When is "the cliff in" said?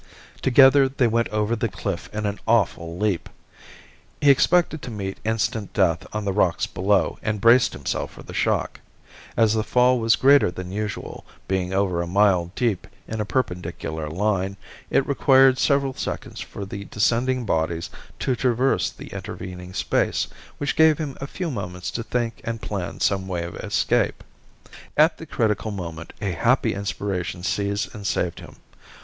1.55-2.25